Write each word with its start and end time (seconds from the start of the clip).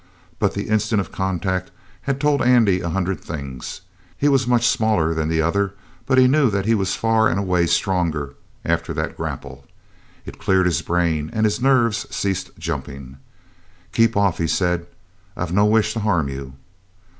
But 0.39 0.55
the 0.55 0.67
instant 0.67 0.99
of 0.99 1.11
contact 1.11 1.69
had 2.01 2.19
told 2.19 2.41
Andy 2.41 2.81
a 2.81 2.89
hundred 2.89 3.19
things. 3.21 3.81
He 4.17 4.27
was 4.29 4.47
much 4.47 4.65
smaller 4.67 5.13
than 5.13 5.29
the 5.29 5.43
other, 5.43 5.75
but 6.07 6.17
he 6.17 6.27
knew 6.27 6.49
that 6.49 6.65
he 6.65 6.73
was 6.73 6.95
far 6.95 7.27
and 7.27 7.37
away 7.39 7.67
stronger 7.67 8.33
after 8.65 8.95
that 8.95 9.15
grapple. 9.15 9.63
It 10.25 10.39
cleared 10.39 10.65
his 10.65 10.81
brain, 10.81 11.29
and 11.33 11.45
his 11.45 11.61
nerves 11.61 12.07
ceased 12.09 12.49
jumping. 12.57 13.17
"Keep 13.93 14.17
off," 14.17 14.39
he 14.39 14.47
said. 14.47 14.87
"I've 15.37 15.53
no 15.53 15.65
wish 15.67 15.93
to 15.93 15.99
harm 15.99 16.29
you." 16.29 16.53